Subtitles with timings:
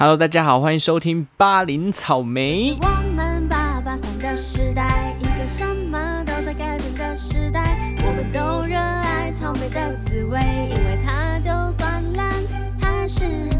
[0.00, 2.74] Hello，大家好，欢迎收听巴林草莓。
[2.80, 7.94] 我们八八三的时代，一个什么都在改变的时代。
[8.02, 10.40] 我们都热爱草莓的滋味，
[10.70, 12.32] 因为它就算烂，
[12.80, 13.59] 还是很。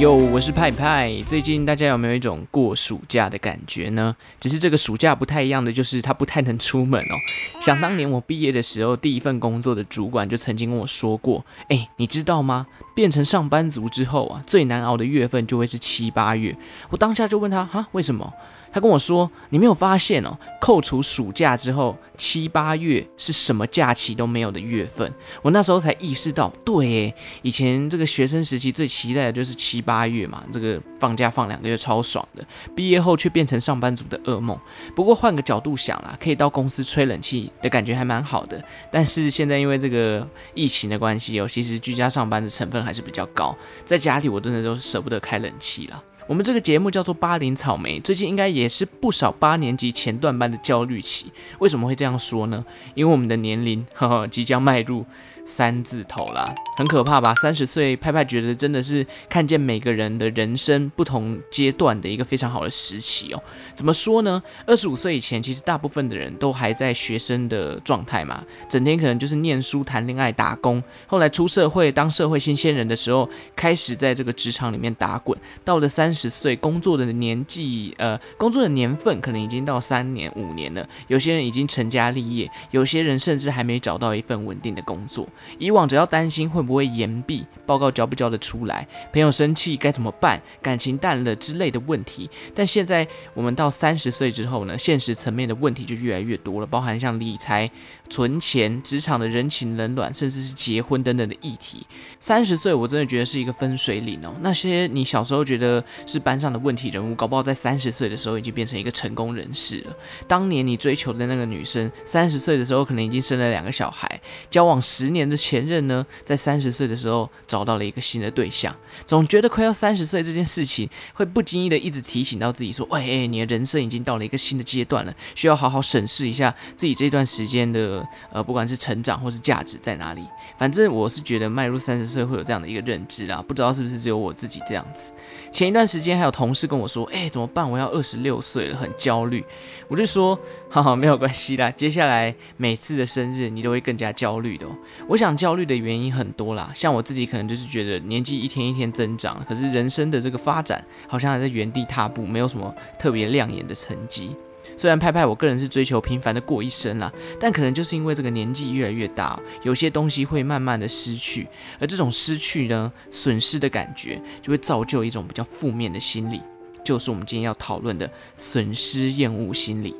[0.00, 1.22] 哟，我是派派。
[1.24, 4.16] 最近大家有没有一种过暑假的感觉呢？
[4.40, 7.14] 只是这个暑假不太一样的，就是他不太能出门哦。
[7.60, 12.66] 想当年我毕业的时候，第一份工作的主管就曾经跟我说过：“哎，你知道吗？
[12.92, 16.56] 变成上班族之后啊，最难熬的月份就会是七八月。”
[16.90, 18.32] 我当下就问他：“哈，为什么？”
[18.74, 25.08] 他跟我说：“你没有发现哦，扣除暑假之后，七八月是什么假期都没有的月份。”
[25.42, 32.44] 我那时候才意识到，对，以前这个学生时期最期待的就是七八月嘛，这个放假放两个月超爽的。
[32.74, 34.58] 毕业后却变成上班族的噩梦。
[34.96, 38.60] 不过换个角度想啦，可以到公司吹冷气的感觉还蛮好的。
[38.90, 46.02] 但是现在因为这个疫情的关系哦，其实居家上班的成分还是比较高，在家里我真的都舍不得开冷气了。
[46.26, 51.30] 我们这个节目叫做八零草莓，最近应该也是不少八年级前段班的焦虑期。
[51.58, 52.64] 为什么会这样说呢？
[52.94, 55.04] 因为我们的年龄呵呵即将迈入
[55.44, 57.34] 三字头啦，很可怕吧？
[57.34, 63.42] 三十岁，派派觉得真的是看见每个人的人生不同阶段的一个非常好的时期哦。
[63.74, 64.42] 怎么说呢？
[64.66, 70.82] 二十五岁以前，其实大部分的人都还在学生的状态嘛，整天可能就是念书、谈恋爱、打工。
[71.06, 75.38] 后来出社会当社会新鲜人的时候，开始在这个职场里面打滚。
[75.64, 80.88] 到了三十岁，工作的年纪，呃，工作的年份可能已经到三年、五年了。
[81.08, 85.28] 有些人已经成家立业，有些人甚至还没找到一份稳定的工作。
[85.58, 92.28] 以往只要担心会不会延毕，报告交不交得出来，朋友生气该怎么办，感情淡了之类的问题。
[92.54, 97.70] 但现在我们到三十岁之后呢，现实层面的问题就越来越多了，包含像理财、
[98.08, 101.86] 存钱、职场的人情冷暖，甚至是结婚等等的议题。
[102.20, 104.34] 三十岁我真的觉得是一个分水岭哦。
[104.40, 109.96] 那些你小时候觉得是班上的问题人物，搞不好在三十岁的时候已经变成一个成功人士了。
[110.26, 118.74] 当年你追求的那个女生，三十岁的时候可能已经生了两个小孩，交往十年的前任呢，在三十岁的时候找到了一个新的对象。
[119.04, 127.93] 总觉得快要三十岁这件事情，会不经意的一直提醒到自己说：“喂，哎，你的人生已经到了一个新的阶段了，需要好好审视一下自己这段时间的
[128.32, 130.24] 呃，不管是成长或是价值在哪里。”
[130.56, 135.12] 反正我是觉得迈入三十岁会有这样的一个认知啦，不知道是不是只有我自己这样子。
[135.50, 137.68] 前一段时间还有同事跟我说：“哎，怎么办？
[137.68, 139.44] 我要二十六岁了，很焦虑。”
[139.88, 140.38] 我就说
[140.70, 144.66] ：“哈哈，没有关系啦，接下来每次的生日你都会更加焦虑的。”
[145.08, 154.34] 我想焦虑的原因很多啦，像我自己可能就是觉得年纪一天一天增长，可是人生的这个发展好像还在原地踏步，没有什么特别亮眼的成绩。
[154.76, 161.46] 虽然派派我个人是追求平凡的过一生啦，但可能就是因为这个年纪越来越大，有些东西会慢慢的失去，
[161.80, 166.40] 而这种失去呢，损失的感觉就会造就一种比较负面的心理，
[166.84, 169.94] 就是我们今天要讨论的损失厌恶心理。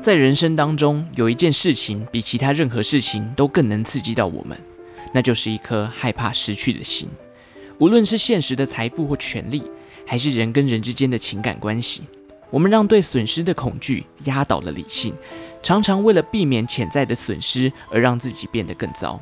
[0.00, 4.56] 在人生当中，有一件事情比其他任何事情都更能刺激到我们，
[5.12, 7.08] 那就是一颗害怕失去的心。
[7.78, 9.62] 无论是现实的财富或权利，
[10.06, 12.02] 还是人跟人之间的情感关系，
[12.50, 15.14] 我们让对损失的恐惧压倒了理性，
[15.62, 19.20] 常常为了避免潜在的损失而让自己变得更糟。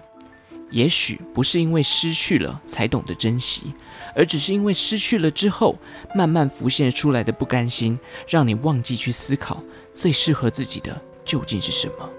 [0.70, 3.72] 也许不是因为失去了才懂得珍惜，
[4.16, 5.78] 而只是因为失去了之后，
[6.14, 9.62] 慢慢浮现出来的不甘心，让你忘记去思考
[9.94, 12.10] 最适合自己的究竟是什么。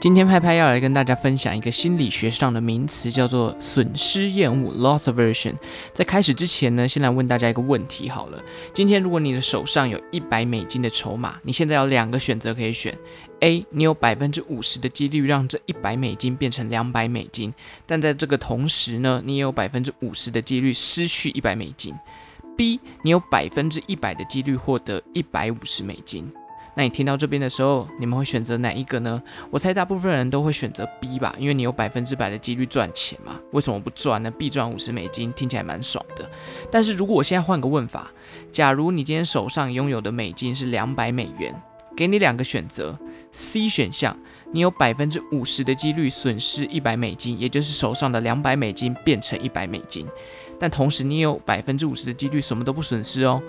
[0.00, 5.54] 今天派派要来跟大家分享一个心理学上的名词，叫做损失厌恶 （loss aversion）。
[5.92, 12.96] 在开始之前呢，先来问大家一个问题好了：今天如果你的手上有一百美金的筹码，你现在有两个选择可以选
[13.40, 17.52] ：A，你有百分之五十的几率让这一百美金变成两百美金，
[17.84, 21.94] 但在这个同时呢，你也有百分之五十的几率失去一百美金
[22.56, 26.32] ；B，你有百分之一百的几率获得一百五十美金。
[26.74, 29.20] 那你听到这边的时候，你们会选择哪一个呢？
[29.50, 33.38] 我猜大部分人都会选择 B 吧，因为你有百分之百的几率赚钱嘛。
[33.52, 36.30] 为什么不赚呢？B 赚五十美金听起来蛮爽的。
[36.70, 38.10] 但是如果我现在换个问法，
[38.52, 41.54] 假如你今天手上拥有的美金是两百美元，
[41.96, 42.98] 给你两个选择
[43.32, 44.16] ，C 选项，
[44.52, 50.06] 你有百分之五十的几率损失一百美金，也就是手上的两百美金变成一百美金，
[50.58, 53.42] 但同时你有百分之五十的几率什么都不损失哦。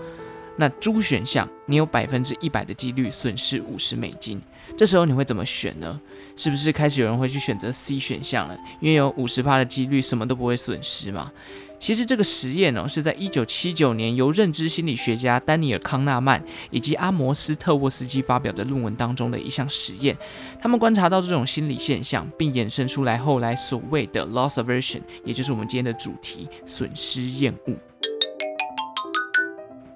[0.58, 4.42] 那猪选项，你有百分之一百的几率损失五十美金。
[4.78, 6.00] 这时候你会怎么选呢？
[6.36, 8.58] 是不是开始有人会去选择 C 选项了？
[8.80, 11.32] 因为有五十趴的几率什么都不会损失嘛。
[11.80, 20.16] 其实这个实验呢，是在一九七九年由认知心理学家丹尼尔康纳曼以及阿摩斯特沃斯基发表的论文当中的一项实验。
[20.62, 27.91] 他们观察到这种心理现象，并衍生出来后来所谓的 loss aversion，也就是我们今天的主题——损失厌恶。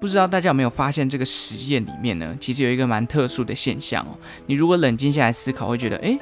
[0.06, 4.16] 不知道大家有没有发现，这个实验里面呢，其实有一个蛮特殊的现象哦。
[4.46, 6.16] 你如果冷静下来思考，会觉得，诶，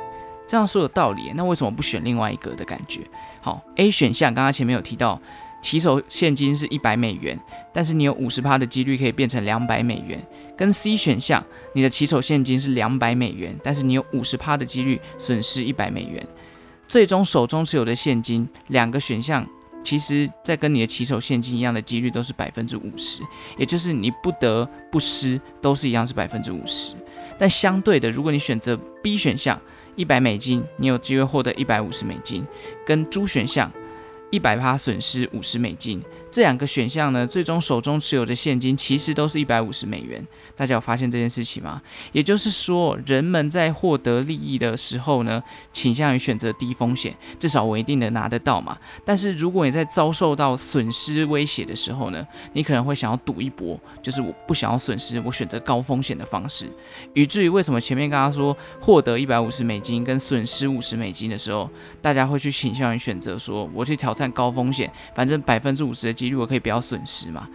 [0.49, 3.03] 这样说有道理，那为什么不选另外一个的感觉？
[3.43, 5.21] 好，A 选项刚刚前面有提到，
[5.61, 7.39] 起手现金是一百美元，
[7.75, 10.27] 但是你有五十趴的几率可以变成两百美元。
[10.57, 11.45] 跟 C 选项，
[11.75, 16.27] 你的起手现金是两百美元，但是你有五十趴的几率损失一百美元。
[16.89, 19.47] 最终手中持有的现金，两个选项。
[19.85, 23.23] 其实，在跟你的起手现金一样的几率都是百分之五十，
[23.59, 26.97] 也就是你不得不失，都是一样是百分之五十。
[27.39, 29.61] 但相对的，如果你选择 B 选项，
[29.95, 32.45] 一百美金，你有机会获得一百五十美金，
[32.87, 33.71] 跟猪选项。
[34.31, 36.03] 一百趴损失五十美金，
[36.35, 40.27] 这两个选项呢，最终手中持有的现金其实都是一百五十美元。
[40.57, 41.81] 大家有发现这件事情吗？
[42.11, 45.41] 也就是说，人们在获得利益的时候呢，
[45.73, 48.77] 倾向于选择低风险，至少我一定能拿得到嘛。
[49.05, 56.69] 但是如果你在遭受到损失威胁的时候呢，你可能会想要赌一搏，就是我不想要损失，我选择高风险的方式。
[57.15, 61.71] 以至于为什么前面刚刚说获得一百五十美金跟损失五十美金的时候，
[62.03, 64.25] 大家会去倾向于选择说，我去挑战。
[64.35, 67.49] 高风险，反正百分之五十的如果可以不要损失嘛。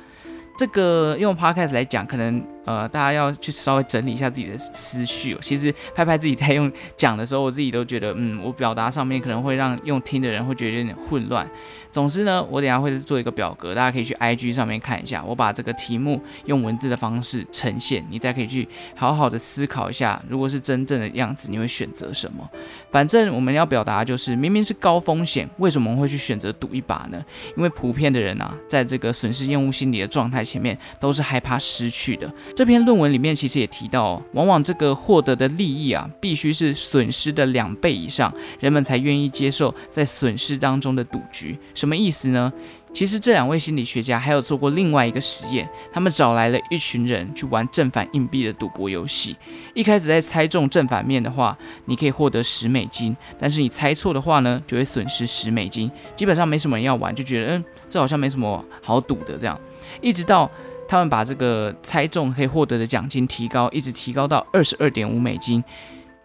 [0.57, 5.35] 这个用 podcast 来讲，可能呃大家要去稍微整理一下自己的思绪。
[5.41, 11.49] 其实拍拍自己在用讲的时候，我自己都觉得，嗯，我表达上面可能会让用听的人会觉得有点混乱。
[11.91, 15.23] 总之呢，我等下会做一个表格，大家可以去 IG 上面看一下。
[15.25, 22.47] 我把这个题目用文字的方式呈现，你再可以去好好的思考一下，如果是真正的样子，你会选择什么？
[22.91, 27.19] 反正我们要表达就是，明明是高风险，为什么会去选择赌一把呢？
[27.57, 32.31] 因为普遍的人啊，在这个损失厌恶心理的状态前面，都是害怕失去的。
[32.59, 41.57] 这篇论文里面其实也提到，往往这个获得的利益啊，必须是损失的两倍以上，人们才愿意接受在损失当中的赌局。
[41.73, 42.51] 什么意思呢？
[42.93, 49.37] 其实这两位心理学家还有做过另外一个实验，他们找来了一群人去玩正反硬币的赌博游戏。
[49.73, 55.89] 一开始在猜中正反面的话，你可以获得十美金；但是你猜错的话呢，就会损失十美金。
[56.13, 59.57] 基本上没什么人要玩，就觉得嗯，这好像没什么好赌的这样。
[60.01, 60.51] 一直到
[60.89, 65.63] 他们把这个猜中可以获得的奖金提高，一直提高到二十二点五美金。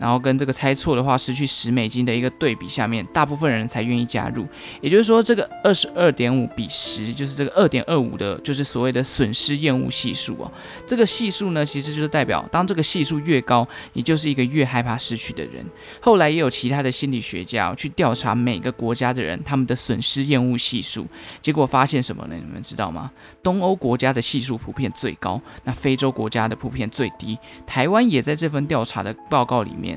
[0.05, 4.47] 然后跟这个猜错的话失去十美金的一个对比下面，大部分人才愿意加入。
[4.83, 10.53] 也就是说，这个二十二点五比十，就是这个二点二五的，就是所谓的损失厌恶系数哦。
[10.87, 15.65] 这个系数呢，其实就是代表，当这个系数越高，你就是一个越害怕失去的人。
[16.03, 21.07] 后来也有其他的心理学家去调查每个国家的人他们的损失厌恶系数，
[21.41, 22.37] 结果发现什么呢？
[22.37, 23.11] 你们知道吗？
[23.43, 27.39] 东欧国家的系数普遍最高，那非洲国家的普遍最低。
[27.67, 29.94] 台湾也在这份调查的报告里面。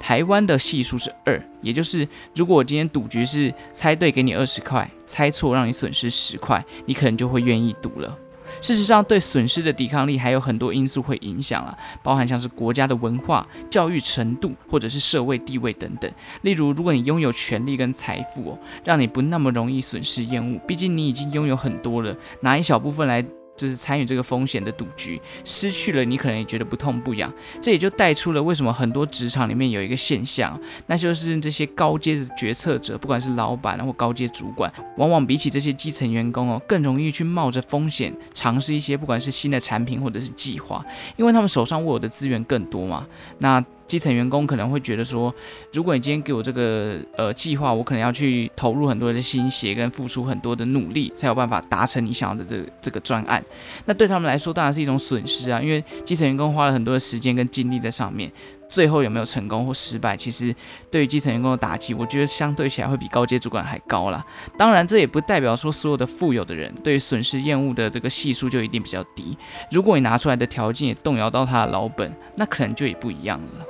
[0.00, 8.16] 台湾的系数是二，也就是如果我今天赌局是猜对给你二十块，猜错让你损失十块，你可能就会愿意赌了。
[8.62, 16.10] 事实上，对损失的抵抗力还有很多因素会影响啊，包含像是国家的文化、教育程度，或者是社会地位等等。
[16.40, 23.24] 例如，如果你拥有权力跟财富哦，让你不那么容易损失厌恶，毕竟你已经拥有很多了，拿一小部分来。
[23.58, 40.84] 就是参与这个风险的赌局，失去了你可能也觉得不痛不痒，这也就带出了为什么很多职场里面有一个现象，那就是这些高阶的决策者，不管是老板或高阶主管，往往比起这些基层员工哦，更容易去冒着风险尝试一些不管是新的产品或者是计划，
[41.16, 43.06] 因为他们手上握有的资源更多嘛。
[43.38, 45.34] 那基层员工可能会觉得说，
[45.72, 53.42] 如果你今天给我这个呃计划，我可能要去投入很多的心血跟付出很多的努力，才有办法达成你想要的这这个专案。
[53.86, 58.30] 那对他们来说当然是一种损失啊，因为基层员工花了很多的时间跟精力在上面，
[58.68, 60.54] 最后有没有成功或失败，其实
[60.90, 64.22] 对于基层员工的打击，我觉得相对起来会比高阶主管还高啦。
[64.58, 69.34] 当然，这也不代表说所有的富有的人对损失厌恶的这个系数就一定比较低。
[69.70, 73.64] 如果你拿出来的条件也动摇到他的老本，那可能就也不一样了。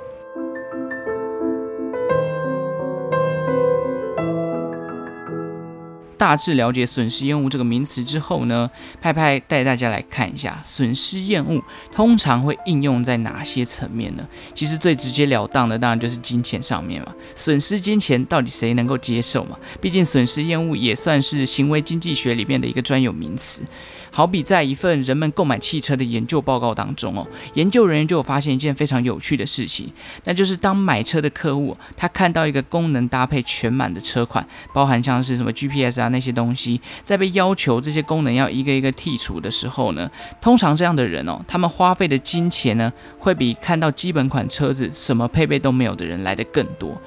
[6.19, 8.69] 大致了解损失厌恶这个名词之后呢，
[9.01, 14.27] 派派带大家来看一下损失厌恶通常会应用在哪些层面呢？
[14.53, 17.15] 其实最直截了当的当然就是金钱上面嘛。
[17.35, 19.57] 损失金钱到底谁能够接受嘛？
[19.79, 23.63] 毕竟损失厌恶也算是行为经济学里面的一个专有名词。
[24.11, 29.91] 好比在一份人们购买汽车的研究报告当中哦，研究人员就有发现一件非常有趣的事情，
[30.23, 40.09] 那就是当买车的客户他看到一个功能搭配全满的车款，包含像是什么 GPS 啊那些东西，在被要求这些功能要一个一个剔除的时候呢，
[40.41, 46.99] 通常这样的人哦，他们花费的金钱呢，会比看到基本款车子什么配备都没有的人来的更多。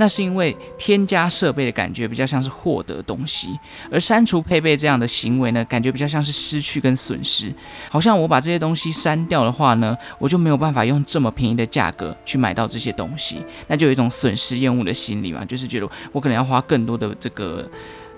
[0.00, 3.50] 那是因为添加设备的感觉比较像是获得东西，
[3.92, 7.54] 而删除配备这样的行为呢，感觉比较像是失去跟损失。
[7.90, 17.70] 好像我把这些东西删掉的话呢，我就没有办法用这么便宜的价格去买到这些东西，那就有一种损失厌恶的心理嘛，就是觉得我可能要花更多的这个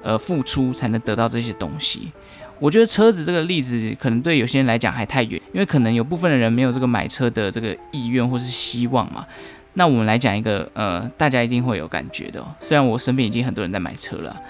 [0.04, 2.12] 呃付出才能得到这些东西。
[2.60, 9.26] 我觉得车子这个例子可能对有些人来讲还太远，因为可能有部分的人没有这个买车的这个意愿或是希望嘛。
[9.74, 12.44] 那我们来讲一个，呃，大家一定会有感觉的。
[12.60, 14.40] 虽然我身边已经很多人在买车了，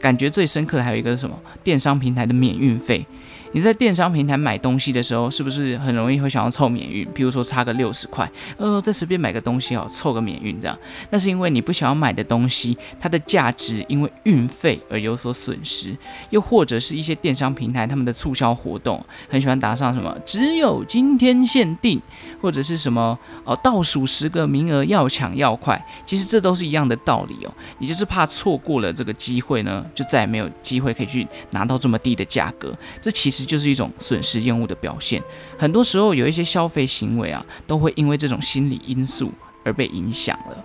[0.00, 1.38] 感觉最深刻的还有一个是什么？
[1.62, 3.06] 电商平台的免运费。
[3.52, 7.08] 你在电商平台买东西的时候，是不是很容易会想要凑免运？
[7.12, 10.78] 比如说差个六十块，呃，再随便买个东西哦，凑个免运这样。
[11.10, 15.96] 那是因为你不想要买的东西，它的价值因为运费而有所损失。
[16.28, 22.00] 又或者是一些电商平台他们的促销活动，很喜欢打上什么只有今天限定，
[22.42, 25.82] 或者是什么哦倒数十个名额要抢要快。
[26.04, 32.76] 其实这都是一样的道理哦，你就是怕错过了这个机会呢，就再也没有机会可以去拿到这么低的价格。
[33.00, 33.37] 这其实。
[33.38, 35.22] 实就是一种损失厌恶的表现。
[35.58, 39.32] 很多时候，有一些消费行为啊，都会因为这种心理因素
[39.64, 40.64] 而被影响了。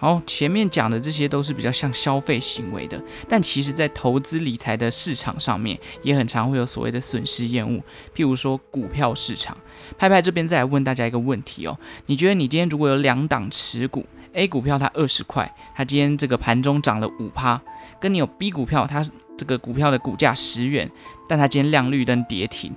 [0.00, 7.78] 好，前面讲的这些都是比较像消费行为的，但其实在投资理财的市场上面，也很常会有所谓的损失厌恶。
[8.16, 9.54] 譬如说股票市场，
[9.98, 17.60] 拍拍这边再来问大家一个问题哦，你觉得你今天如果有两档持股，A 股票它二十块，它今天这个盘中涨了五趴，
[18.00, 19.04] 跟你有 B 股票，它
[19.40, 20.90] 这个股票的股价十元，
[21.26, 22.70] 但它今天亮绿灯跌停。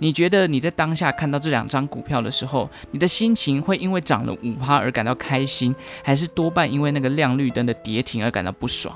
[0.00, 5.74] 你觉得你在当下看到这两张股票的时候，你的心情会因为涨了五趴而感到开心，
[6.04, 8.94] 还是多半因为那个亮绿灯的跌停而感到不爽？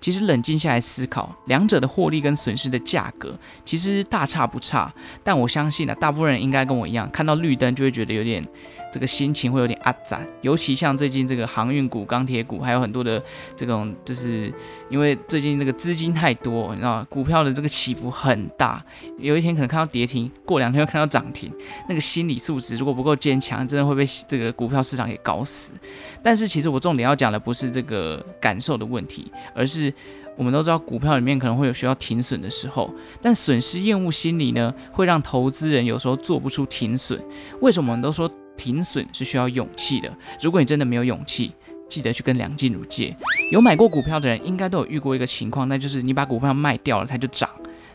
[0.00, 4.92] 其实冷静下来思考，两者的获利跟损失的价格其实大差不差。
[5.22, 8.44] 但我相信啊，大部分人应该跟我一样，看到绿灯就会觉得有点
[8.94, 10.20] 这个心情会有点阿杂。
[10.40, 13.20] 尤其像最近这个航运股、钢铁股，还有很多的
[13.56, 14.54] 这种，就是
[14.88, 18.80] 因为最近这个资金太多，你知道，股票的这个起伏很大。
[19.18, 21.52] 有一天可能看到跌停，过两天又看到涨停，
[21.88, 25.74] 那个心理素质如果不够坚强，真的会被这个股票市场给搞死。
[26.22, 29.92] 但是其实我重点要讲的不是这个感受的问题，而是。
[30.36, 37.24] 我们都知道，股票里面可能会有需要停损的时候，但损失厌恶心理呢，会让投资人有时候做不出停损。
[37.60, 40.12] 为什么我们都说停损是需要勇气的？
[40.40, 41.52] 如果你真的没有勇气，
[41.88, 43.16] 记得去跟梁静茹借。
[43.52, 47.48] 有买过股票的人，应该都有遇过一个情况，那就是你把股票卖掉了，它就涨；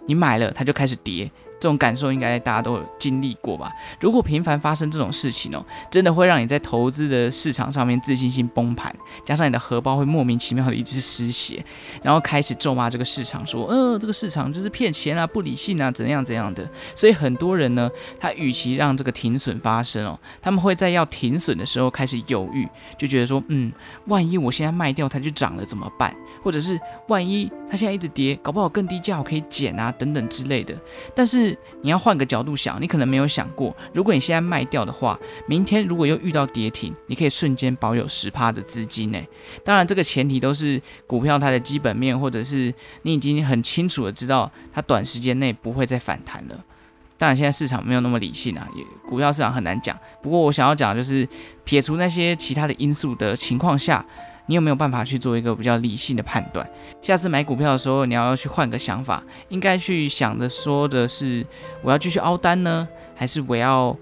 [0.05, 1.29] 你买了，它就开始跌。
[1.59, 3.71] 这种感受应该大家都有经历过吧？
[3.99, 11.63] 如果频繁发生这种事情哦，真的会让你在投资的市场上面自信心崩盘，加上你的荷包会莫名其妙的一直失血，
[12.01, 16.67] 然后开始咒骂这个市场，说，呃，这个市场就是骗钱啊，不理性啊，怎样怎样的。
[16.95, 17.89] 所以很多人呢，
[18.19, 23.71] 他与其让这个停损发生哦，他们会在要停损的时候开始犹豫，就觉得说，嗯，
[24.05, 26.15] 万一我现在卖掉它就涨了怎么办？
[26.41, 30.73] 或者是万一它现在一直跌，搞不好更低价我可以减啊，等等之类的。
[31.15, 31.48] 但是
[31.81, 39.19] 你要换个角度想，你可能没有想过，如果你现在卖掉的话，明天如果又遇到跌停，你可以瞬间保有十趴的资金呢。
[39.63, 46.63] 当然，这个前提都是股票它的基本面，或者是你已经很清楚的知道它短时间内不会再反弹了。
[47.17, 49.97] 当然，现在市场没有那么理性啊，也股票市场很难讲。
[50.21, 51.27] 不过我想要讲的就是，
[51.63, 54.05] 撇除那些其他的因素的情况下。
[54.49, 56.67] 你有没有办法去做一个比较理性的判断？
[57.03, 61.45] 下次买股票的时候，你要去换个想法，应该去想的说的是，
[61.83, 63.95] 我要继续凹单呢，还是我要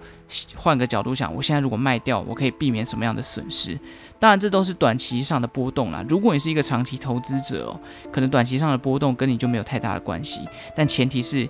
[0.55, 3.77] 换个角度想，我现在如果卖掉，我可以避免什么样的损失？
[4.19, 6.01] 当然，这都是短期上的波动啦。
[6.07, 7.77] 如果你是一个长期投资者哦，
[8.09, 10.47] 可能短期上的波动跟你就没有太大的关系。
[10.73, 11.47] 但前提是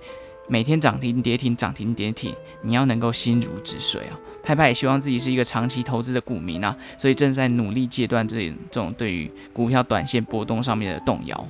[0.48, 4.18] 每天涨停跌停，涨停跌停，你要能够心如止水啊。
[4.44, 11.48] 派派也希望自己是一个长期投资的股民啊，所以正在努力戒断这这种对于股票短线波动上面的动摇。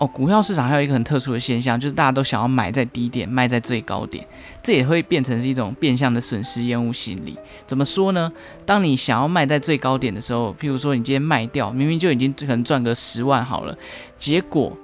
[0.00, 4.26] 哦，股票市场还有一个很特殊的现象，就是大家都想要买在低点，卖在最高点，
[4.60, 7.38] 这也会变成是一种变相的损失厌恶心理。
[7.64, 8.32] 怎么说呢？
[8.66, 13.78] 当你想要卖在最高点的时候，譬如说你今天卖掉，明明就已经可能赚个十万好了，
[14.18, 14.76] 结果。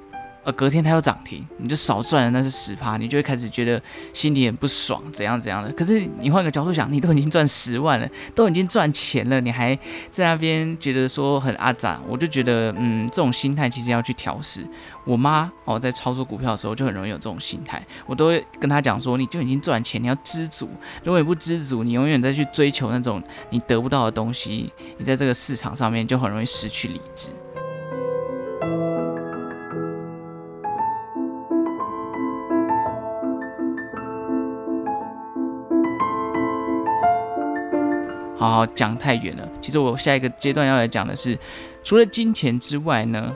[0.49, 3.79] 呃，隔天它又涨停，你就少赚了那是十趴，你就会开始觉得
[4.15, 5.71] 心里很不爽，怎样怎样的。
[5.73, 9.79] 可是你换个角度想，你都已经赚十万了，都已经赚钱了，你还
[10.11, 14.67] 在那边觉得说很阿杂，我就觉得，嗯，这种心态其实要去调试。
[15.05, 20.71] 我妈哦，在操作股票的时候就很容易有这种心态，我都会跟她讲说，你就已经赚钱，你要知足。
[21.05, 27.33] 如果你不知足，你永远在去追求那种你得不到的东西，你在这个市场上面就很容易失去理智。
[38.51, 39.49] 好讲太远了。
[39.61, 41.39] 其实我下一个阶段要来讲的是，
[41.83, 43.35] 除了金钱之外呢。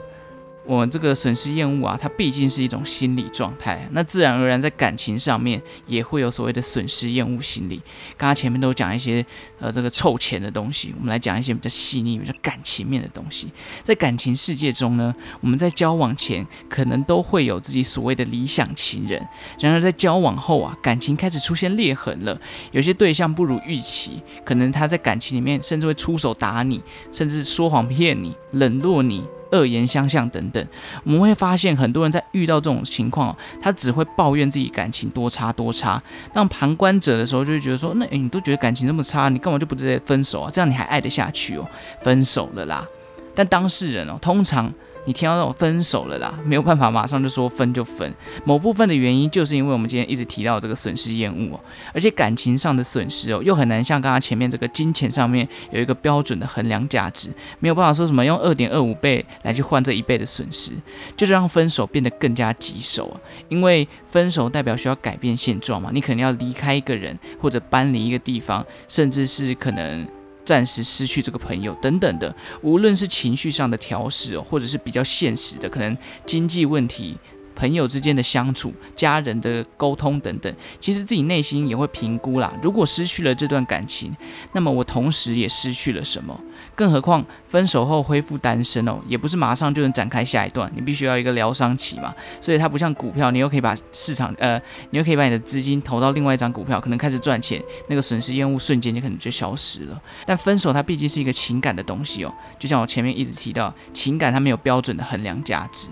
[0.65, 7.81] 我这个损失厌恶啊，它毕竟是一种心理状态，那自然而然在感情上面也会有所谓的损失厌恶心理。
[8.15, 9.25] 刚刚前面都讲一些
[9.59, 13.51] 呃这个臭钱的东西，我们来讲一些比较细腻、比较感情面的东西。
[13.83, 19.21] 在感情世界中呢，我们在交往前可能都会有自己所谓的理想情人，
[19.59, 22.39] 然而在交往后啊，感情开始出现裂痕了，
[22.71, 29.25] 有些对象不如预期，可能他在感情里面甚至会出手打你，甚至说谎骗你、冷落你。
[29.53, 30.67] 恶言相向等等，
[31.05, 36.01] 我们会发现很多人在遇到这种情况，他只会抱怨自己感情多差多差。
[36.33, 40.49] 当旁观者的时候，就会觉得说，那你都觉得感情这么差，你干嘛就不直接分手啊？
[40.51, 41.65] 这样你还爱得下去哦？
[42.01, 42.85] 分手了啦。
[43.33, 44.69] 但当事人哦，通常。
[45.05, 48.13] 你听到那种分手了啦，没有办法马上就说分就分。
[48.45, 51.59] 某部分的原因就是因为我们今天一直提到这个损失厌恶哦，
[51.93, 57.29] 而且感情上的损失哦，又很难像刚刚前面这个金钱上面有一个标准的衡量价值，
[57.59, 60.71] 没有办法说什么用二点二五倍来去换这一倍的损失，
[61.17, 63.19] 就是让分手变得更加棘手啊。
[63.49, 70.07] 因为分手代表需要改变现状嘛，你可能要离开一个人，或者搬离一个地方，甚至是可能。
[70.43, 77.17] 暂时失去这个朋友等等的，无论是情绪上的调试，或者是比较现实的，可能经济问题。
[77.55, 82.51] 朋友之间的相处、家人的沟通等等，其实自己内心也会评估啦。
[82.63, 84.11] 如果失去了这段感情，
[84.53, 86.37] 那么我同时也失去了什么？
[86.75, 92.13] 更何况分手后恢复单身哦，也不是马上就能展开下一段，你必须要一个疗伤期嘛。
[92.41, 100.01] 所以它不像股票，你又可以把市场呃，你又可以把你的资金投到另外一张股票，可能开始赚钱，那个损失厌恶瞬间就可能就消失了。
[100.25, 105.89] 但分手它毕竟是一个情感的东西哦，就像我前面一直提到，情感它没有标准的衡量价值。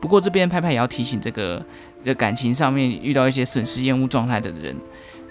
[0.00, 1.64] 不过这边拍拍也要提醒这个
[2.02, 4.76] 的感情上面遇到一些损失厌恶状态的人，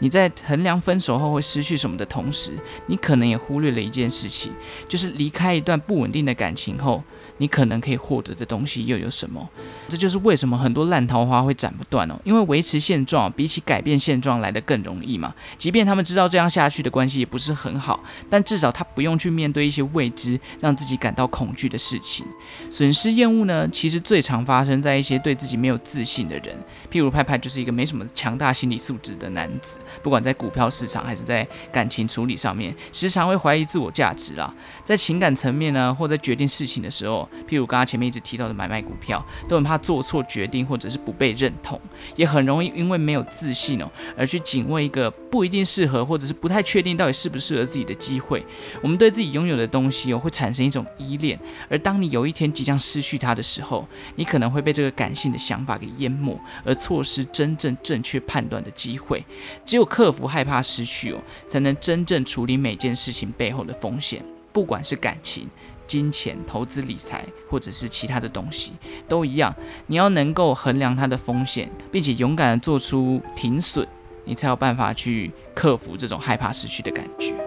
[0.04, 2.52] 你在衡量分手后会失去什么的同时，
[2.88, 4.52] 你可能也忽略了一件事情，
[4.86, 7.02] 就是离开一段不稳定的感情后。
[7.38, 9.50] 你可能可以获得的东西又有什么？
[9.90, 12.20] 这就是为什么很多烂桃花会斩不断哦。
[12.24, 15.34] 因为维持现状比起改变现状来的更容易嘛。
[15.58, 22.26] 即便他们知道这样下去的关系也不是很好，但至少他不用去面对一些未知、让自己感到恐惧的事情。
[22.70, 26.56] 损失厌恶呢，其实最常发生在一些对自己没有自信的人。
[26.92, 34.54] 譬如派派就是一个没什么强大心理素质的男子，不管在股票市场还是在感情处理上面，时常会怀疑自我价值啦。
[34.86, 37.23] 在情感层面呢，或在决定事情的时候。
[37.48, 41.80] 譬如刚刚前面一直提到的买卖股票，都很怕做错决定或者是不被认同，
[42.16, 48.46] 也很容易因为没有自信哦，而去紧握一个不一定适合或者是不太确定到底适不适合自己的机会。
[48.82, 59.24] 我们对自己拥有的东西哦，会产生一种依恋，而当你有一天即将失去它的时候，你可能会被这个感性的想法给淹没，而错失真正正确判断的机会。
[59.66, 65.48] 只有克服害怕失去哦，才能真正处理每件事情背后的风险，不管是感情。
[65.86, 68.74] 金钱、投资理财，或者是其他的东西，
[69.08, 69.54] 都一样。
[69.88, 73.88] 你要能够衡量它的风险，并且勇敢的做出停损，
[74.26, 77.43] 你才有办法去克服这种害怕失去的感觉。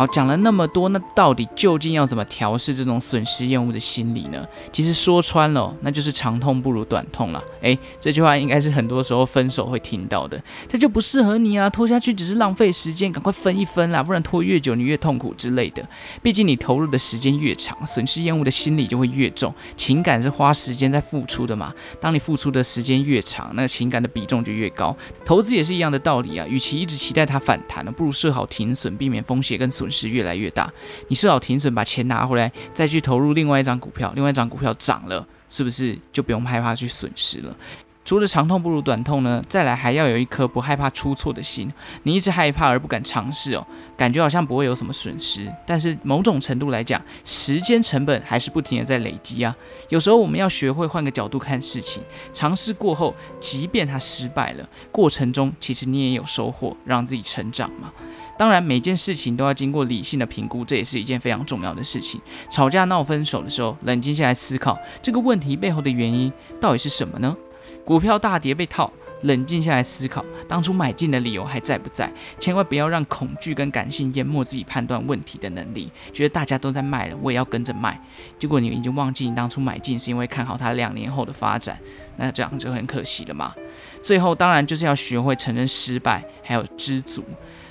[0.00, 4.46] 好，讲了那么多，那到底究竟要怎么调试这种损失厌恶的心理呢？
[4.72, 7.44] 其实说穿了，那就是长痛不如短痛了。
[7.60, 10.42] 诶，这句话应该是很多时候分手会听到的。
[10.66, 15.86] 这就不适合你啊，拖下去只是浪费时间，赶快分一分啦，不然拖越久你越痛苦之类的。
[16.22, 19.54] 毕竟你投入的时间越长，损失厌恶的心理就会越重。
[19.76, 24.96] 情感是花时间在付出的嘛，当你付出的时间越长，那情感的比重就越高。
[25.26, 29.89] 投资也是一样的道理啊，与其一直期待它反弹呢，不如设好停损，避免风险跟损。
[29.90, 30.72] 是越来越大，
[31.08, 37.56] 你设好停损，把钱拿回来，再去投入另外一张股票，另外一张股票涨了，是不是就不用害怕去损失了？
[38.02, 41.70] 除了长痛不如短痛呢，再来还要有一颗不害怕出错的心。
[42.02, 43.64] 你一直害怕而不敢尝试哦，
[43.96, 49.54] 感觉好像不会有什么损失，但是某种程度来讲，时间成本还是不停的在累积啊。
[49.90, 57.92] 有时候我们要学会换个角度看事情，尝试过后，即便它失败了，过程中其实你也有收获，让自己成长嘛。
[58.40, 62.18] 当然，每件事情都要经过理性的评估，这也是一件非常重要的事情。
[62.50, 67.36] 吵架闹分手的时候，冷静下来思考这个问题背后的原因到底是什么呢？
[67.84, 68.90] 股票大跌被套，
[69.24, 72.10] 冷静下来思考，当初买进的理由还在不在？
[72.38, 78.00] 千万不要让恐惧跟感性淹没自己判断问题的能力，觉得大家都在卖了，我也要跟着卖。
[78.38, 81.78] 结果你已经忘记你当初买进是因为看好它两年后的发展，
[82.16, 83.54] 那这样就很可惜了嘛。
[84.02, 87.22] 最后当然就是要学会承认失败，还有知足，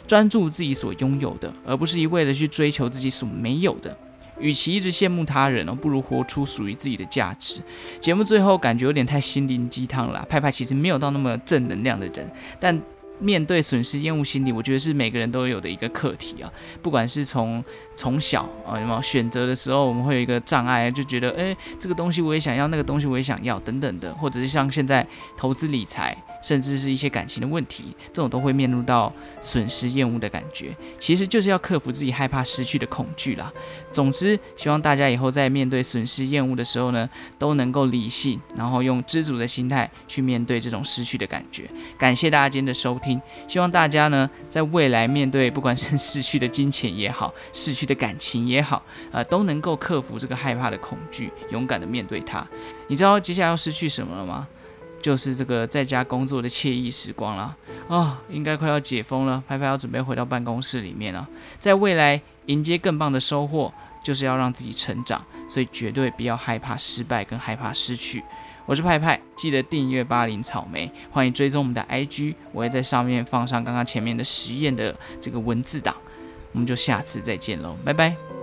[0.10, 3.96] 专注自己所拥有的，而不是一味的去追求自己所没有的。
[4.40, 7.62] 与其一直羡慕他人哦，不如活出属于自己的价值。
[8.00, 12.28] 节目最后感觉有点太心灵鸡汤了，派派其实没有到那么正能量的人，
[12.60, 12.82] 但
[13.20, 16.52] 面对损失厌恶心理，我觉得是每个人都有的一个课题啊。
[16.82, 17.64] 不管是从
[17.96, 25.06] 从小啊，有没有选择的时候，我们会有一个障碍，就觉得诶，这个东西我也想要，那个东西我也想要，等等的，或者是像现在
[25.38, 26.18] 投资理财。
[26.42, 33.52] 甚至是一些感情的问题，这种都会面入到损失厌恶的感觉，其实就是要克服自己害怕失去的恐惧啦。
[33.92, 41.70] 总之，希望大家以后在面对损失厌恶的时候呢，都能够理性，然后用知足的心态去面对这种失去的感觉。
[41.98, 52.46] 感谢大家今天的收听，希望大家呢，在未来面对不管是失去的金钱也好，失去的感情也好，呃，都能够克服这个害怕的恐惧，勇敢的面对它。
[52.88, 54.48] 你知道接下来要失去什么了吗？
[55.02, 57.56] 就是这个在家工作的惬意时光了
[57.88, 61.28] 啊，应该快要解封了，拍拍要准备回到办公室里面了。
[61.60, 68.24] 在未来迎接更棒的收获，就是要让自己成长，所以绝对不要害怕失败跟害怕失去。
[68.66, 75.96] 我是派派，记得订阅巴林草莓，欢迎追踪我们的 IG，我会在上面放上刚刚前面的实验的这个文字档。
[76.52, 78.39] 我们就下次再见喽，拜拜。